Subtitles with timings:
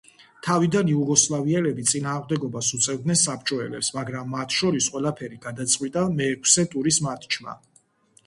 [0.45, 7.55] თავიდან იუგოსლავიელები წინააღმდეგობას უწევდნენ საბჭოელებს, მაგრამ მათ შორის ყველაფერი გადაწყვიტა მეექვსე ტურის მატჩმა.